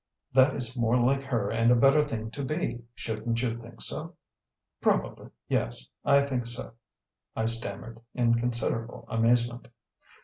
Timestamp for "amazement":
9.09-9.67